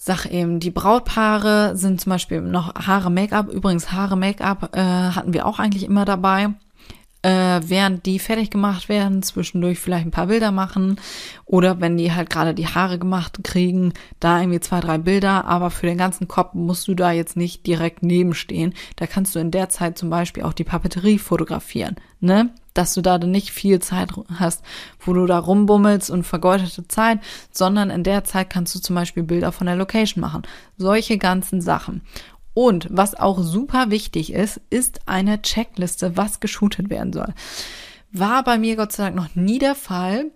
[0.09, 3.49] sag eben, die Brautpaare sind zum Beispiel noch Haare, Make-up.
[3.49, 6.49] Übrigens, Haare, Make-up äh, hatten wir auch eigentlich immer dabei.
[7.23, 11.01] Äh, während die fertig gemacht werden, zwischendurch vielleicht ein paar Bilder machen
[11.47, 15.71] oder wenn die halt gerade die Haare gemacht kriegen, da irgendwie zwei, drei Bilder, aber
[15.71, 18.73] für den ganzen Kopf musst du da jetzt nicht direkt nebenstehen.
[18.95, 22.51] Da kannst du in der Zeit zum Beispiel auch die Papeterie fotografieren, ne?
[22.79, 24.63] dass du da nicht viel Zeit hast,
[25.01, 27.19] wo du da rumbummelst und vergeudete Zeit,
[27.51, 30.43] sondern in der Zeit kannst du zum Beispiel Bilder von der Location machen.
[30.77, 32.03] Solche ganzen Sachen.
[32.59, 37.33] Und was auch super wichtig ist, ist eine Checkliste, was geshootet werden soll.
[38.11, 40.33] War bei mir Gott sei Dank noch nie der Fall,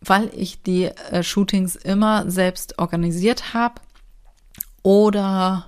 [0.00, 3.74] weil ich die äh, Shootings immer selbst organisiert habe.
[4.84, 5.66] Oder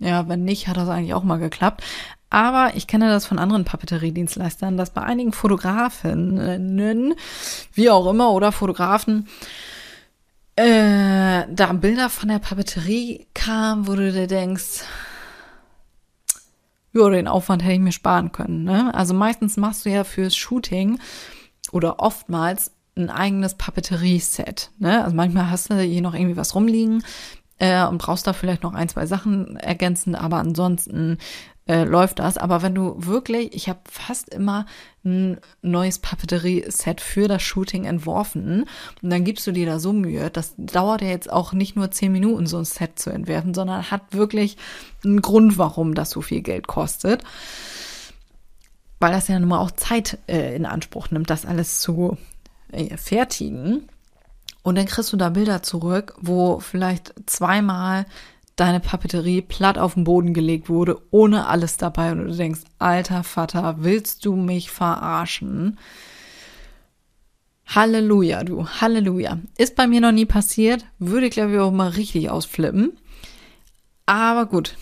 [0.00, 1.84] ja, wenn nicht, hat das eigentlich auch mal geklappt.
[2.28, 7.14] Aber ich kenne das von anderen Papeteriedienstleistern, dass bei einigen Fotografinnen,
[7.72, 9.28] wie auch immer, oder Fotografen,
[10.56, 14.82] äh, da Bilder von der Papeterie kamen, wo du dir denkst,
[16.96, 18.64] ja, den Aufwand hätte ich mir sparen können.
[18.64, 18.94] Ne?
[18.94, 20.98] Also meistens machst du ja fürs Shooting
[21.72, 24.70] oder oftmals ein eigenes Papeterie-Set.
[24.78, 25.04] Ne?
[25.04, 27.02] Also manchmal hast du hier noch irgendwie was rumliegen
[27.58, 31.18] äh, und brauchst da vielleicht noch ein, zwei Sachen ergänzen, aber ansonsten
[31.66, 32.38] äh, läuft das.
[32.38, 34.66] Aber wenn du wirklich, ich habe fast immer
[35.04, 38.66] ein neues Papeterie-Set für das Shooting entworfen
[39.02, 40.30] und dann gibst du dir da so Mühe.
[40.30, 43.90] Das dauert ja jetzt auch nicht nur zehn Minuten, so ein Set zu entwerfen, sondern
[43.90, 44.56] hat wirklich
[45.04, 47.22] einen Grund, warum das so viel Geld kostet.
[48.98, 52.16] Weil das ja nun mal auch Zeit äh, in Anspruch nimmt, das alles zu
[52.72, 53.88] äh, fertigen.
[54.66, 58.04] Und dann kriegst du da Bilder zurück, wo vielleicht zweimal
[58.56, 63.22] deine Papeterie platt auf den Boden gelegt wurde, ohne alles dabei und du denkst, alter
[63.22, 65.78] Vater, willst du mich verarschen?
[67.64, 69.38] Halleluja, du, Halleluja.
[69.56, 72.98] Ist bei mir noch nie passiert, würde ich glaube ich auch mal richtig ausflippen.
[74.04, 74.76] Aber gut,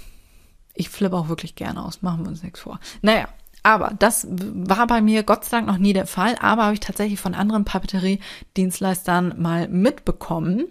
[0.72, 2.80] ich flippe auch wirklich gerne aus, machen wir uns nichts vor.
[3.02, 3.28] Naja,
[3.64, 6.81] aber das war bei mir Gott sei Dank noch nie der Fall, aber habe ich
[6.81, 10.68] tatsächlich von anderen Papeterie-Dienstleistern mal mitbekommen,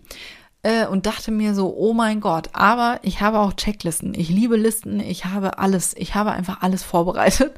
[0.63, 4.13] äh, und dachte mir so, oh mein Gott, aber ich habe auch Checklisten.
[4.15, 7.53] Ich liebe Listen, ich habe alles, ich habe einfach alles vorbereitet.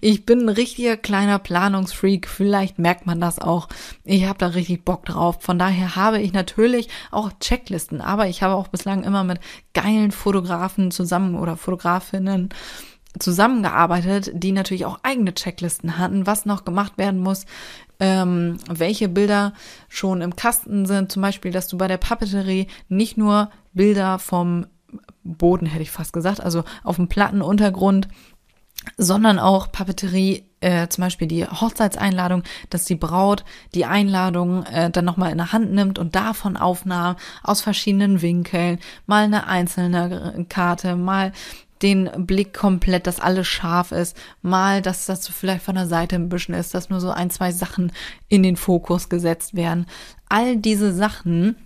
[0.00, 3.68] Ich bin ein richtiger kleiner Planungsfreak, vielleicht merkt man das auch.
[4.04, 5.38] Ich habe da richtig Bock drauf.
[5.40, 9.38] Von daher habe ich natürlich auch Checklisten, aber ich habe auch bislang immer mit
[9.72, 12.50] geilen Fotografen zusammen oder Fotografinnen
[13.18, 17.46] zusammengearbeitet, die natürlich auch eigene Checklisten hatten, was noch gemacht werden muss,
[18.00, 19.52] ähm, welche Bilder
[19.88, 21.10] schon im Kasten sind.
[21.12, 24.66] Zum Beispiel, dass du bei der Papeterie nicht nur Bilder vom
[25.24, 28.08] Boden, hätte ich fast gesagt, also auf dem platten Untergrund,
[28.96, 35.04] sondern auch Papeterie, äh, zum Beispiel die Hochzeitseinladung, dass die Braut die Einladung äh, dann
[35.04, 40.96] nochmal in der Hand nimmt und davon Aufnahmen aus verschiedenen Winkeln, mal eine einzelne Karte,
[40.96, 41.32] mal
[41.82, 46.28] den Blick komplett, dass alles scharf ist, mal, dass das vielleicht von der Seite ein
[46.28, 47.92] bisschen ist, dass nur so ein, zwei Sachen
[48.28, 49.86] in den Fokus gesetzt werden.
[50.28, 51.56] All diese Sachen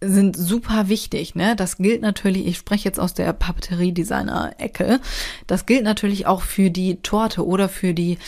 [0.00, 1.56] sind super wichtig, ne?
[1.56, 5.00] Das gilt natürlich, ich spreche jetzt aus der Papeterie-Designer-Ecke,
[5.46, 8.18] das gilt natürlich auch für die Torte oder für die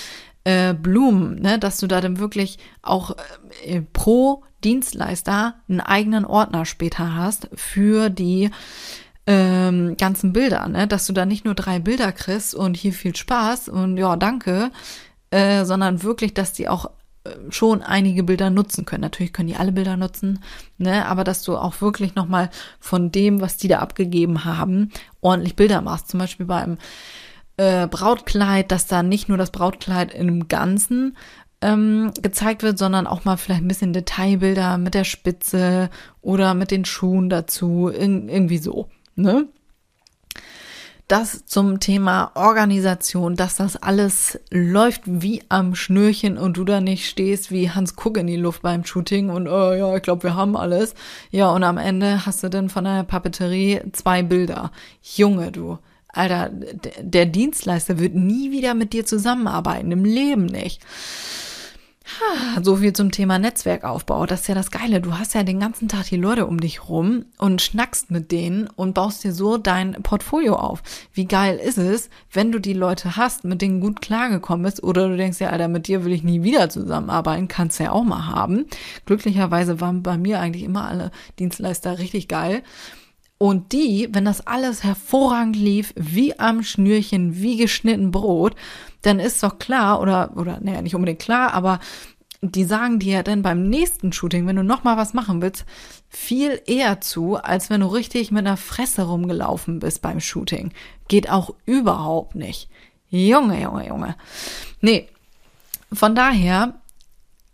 [0.45, 1.59] äh, Blumen, ne?
[1.59, 3.17] Dass du da dann wirklich auch
[3.65, 8.51] äh, pro Dienstleister einen eigenen Ordner später hast für die
[9.27, 10.87] ähm, ganzen Bilder, ne?
[10.87, 14.71] dass du da nicht nur drei Bilder kriegst und hier viel Spaß und ja, danke,
[15.31, 16.91] äh, sondern wirklich, dass die auch
[17.25, 19.03] äh, schon einige Bilder nutzen können.
[19.03, 20.41] Natürlich können die alle Bilder nutzen,
[20.79, 25.57] ne, aber dass du auch wirklich nochmal von dem, was die da abgegeben haben, ordentlich
[25.57, 26.09] Bilder machst.
[26.09, 26.79] Zum Beispiel beim
[27.57, 31.17] äh, Brautkleid, dass da nicht nur das Brautkleid im Ganzen
[31.63, 36.71] ähm, gezeigt wird, sondern auch mal vielleicht ein bisschen Detailbilder mit der Spitze oder mit
[36.71, 38.89] den Schuhen dazu, in, irgendwie so.
[39.17, 39.49] Ne?
[41.09, 47.07] Das zum Thema Organisation, dass das alles läuft wie am Schnürchen und du da nicht
[47.07, 50.35] stehst wie Hans Kuck in die Luft beim Shooting und oh ja, ich glaube, wir
[50.35, 50.95] haben alles.
[51.31, 54.73] Ja, und am Ende hast du dann von der Papeterie zwei Bilder.
[55.01, 55.79] Junge, du.
[56.09, 56.51] Alter,
[57.01, 60.83] der Dienstleister wird nie wieder mit dir zusammenarbeiten, im Leben nicht.
[62.63, 64.27] So viel zum Thema Netzwerkaufbau.
[64.27, 65.01] Das ist ja das Geile.
[65.01, 68.69] Du hast ja den ganzen Tag die Leute um dich rum und schnackst mit denen
[68.77, 70.83] und baust dir so dein Portfolio auf.
[71.13, 75.09] Wie geil ist es, wenn du die Leute hast, mit denen gut klargekommen bist oder
[75.09, 78.27] du denkst ja, Alter, mit dir will ich nie wieder zusammenarbeiten, kannst ja auch mal
[78.27, 78.67] haben.
[79.05, 82.63] Glücklicherweise waren bei mir eigentlich immer alle Dienstleister richtig geil.
[83.39, 88.55] Und die, wenn das alles hervorragend lief, wie am Schnürchen, wie geschnitten Brot,
[89.03, 91.81] dann ist doch klar, oder, oder, naja, nicht unbedingt klar, aber
[92.41, 95.65] die sagen dir dann beim nächsten Shooting, wenn du nochmal was machen willst,
[96.09, 100.73] viel eher zu, als wenn du richtig mit einer Fresse rumgelaufen bist beim Shooting.
[101.09, 102.69] Geht auch überhaupt nicht.
[103.09, 104.17] Junge, Junge, Junge.
[104.81, 105.09] Nee.
[105.93, 106.75] Von daher,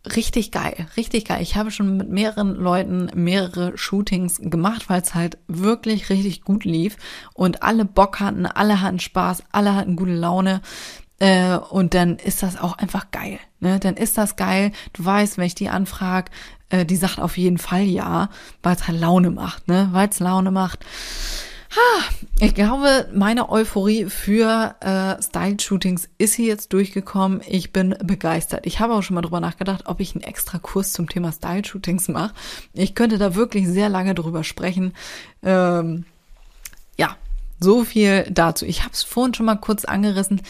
[0.05, 1.43] richtig geil, richtig geil.
[1.43, 6.65] Ich habe schon mit mehreren Leuten mehrere Shootings gemacht, weil es halt wirklich richtig gut
[6.65, 6.97] lief
[7.35, 10.61] und alle Bock hatten, alle hatten Spaß, alle hatten gute Laune.
[11.19, 13.39] Äh, und dann ist das auch einfach geil.
[13.61, 13.79] Ne?
[13.79, 14.73] Dann ist das geil.
[14.93, 16.33] Du weißt, wenn ich die anfrage,
[16.71, 18.29] äh, die sagt auf jeden Fall ja,
[18.63, 19.89] weil es halt Laune macht, ne?
[19.93, 20.85] Weil es Laune macht.
[22.41, 27.41] Ich glaube, meine Euphorie für äh, Style-Shootings ist hier jetzt durchgekommen.
[27.47, 28.67] Ich bin begeistert.
[28.67, 32.09] Ich habe auch schon mal drüber nachgedacht, ob ich einen extra Kurs zum Thema Style-Shootings
[32.09, 32.35] mache.
[32.73, 34.93] Ich könnte da wirklich sehr lange drüber sprechen.
[35.43, 36.05] Ähm,
[36.99, 37.17] ja,
[37.61, 38.67] so viel dazu.
[38.67, 40.43] Ich habe es vorhin schon mal kurz angerissen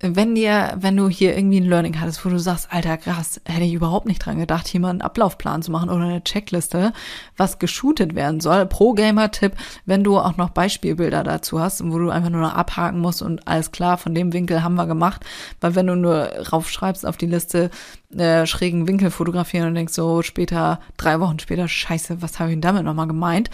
[0.00, 3.64] wenn dir, wenn du hier irgendwie ein Learning hattest, wo du sagst, alter krass, hätte
[3.64, 6.92] ich überhaupt nicht dran gedacht, hier mal einen Ablaufplan zu machen oder eine Checkliste,
[7.36, 8.64] was geshootet werden soll.
[8.66, 9.54] Pro-Gamer-Tipp,
[9.86, 13.48] wenn du auch noch Beispielbilder dazu hast, wo du einfach nur noch abhaken musst und
[13.48, 15.24] alles klar, von dem Winkel haben wir gemacht.
[15.60, 17.70] Weil wenn du nur raufschreibst auf die Liste,
[18.16, 22.54] äh, schrägen Winkel fotografieren und denkst so später, drei Wochen später, scheiße, was habe ich
[22.54, 23.50] denn damit nochmal gemeint?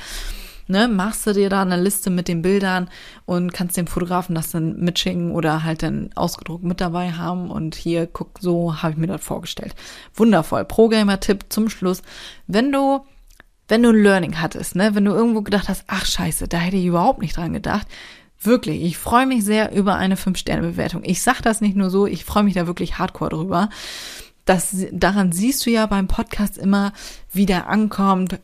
[0.66, 2.88] Ne, machst du dir da eine Liste mit den Bildern
[3.26, 7.74] und kannst dem Fotografen das dann mitschicken oder halt dann ausgedruckt mit dabei haben und
[7.74, 9.74] hier guck, so habe ich mir das vorgestellt.
[10.14, 10.64] Wundervoll.
[10.64, 12.02] Pro-Gamer-Tipp zum Schluss.
[12.46, 13.00] Wenn du
[13.66, 16.76] wenn du ein Learning hattest, ne, wenn du irgendwo gedacht hast, ach scheiße, da hätte
[16.76, 17.86] ich überhaupt nicht dran gedacht,
[18.44, 21.02] Wirklich, ich freue mich sehr über eine 5-Sterne-Bewertung.
[21.02, 23.70] Ich sag das nicht nur so, ich freue mich da wirklich hardcore drüber.
[24.44, 26.92] Das, daran siehst du ja beim Podcast immer,
[27.32, 28.38] wie der ankommt,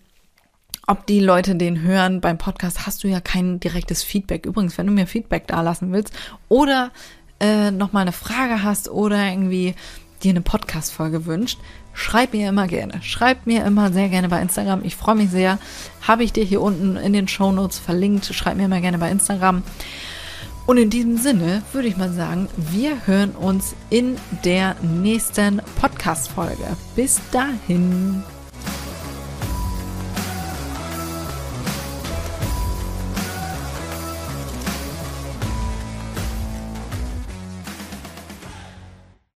[0.91, 2.21] ob die Leute den hören.
[2.21, 4.45] Beim Podcast hast du ja kein direktes Feedback.
[4.45, 6.13] Übrigens, wenn du mir Feedback da lassen willst
[6.49, 6.91] oder
[7.39, 9.77] äh, nochmal eine Frage hast oder irgendwie
[10.25, 11.61] dir eine Podcast-Folge wünscht,
[11.95, 13.01] schreib mir immer gerne.
[13.03, 14.83] Schreib mir immer sehr gerne bei Instagram.
[14.83, 15.61] Ich freue mich sehr.
[16.03, 18.27] Habe ich dir hier unten in den Show Notes verlinkt.
[18.27, 19.63] Schreib mir immer gerne bei Instagram.
[20.67, 26.77] Und in diesem Sinne würde ich mal sagen, wir hören uns in der nächsten Podcast-Folge.
[26.97, 28.25] Bis dahin.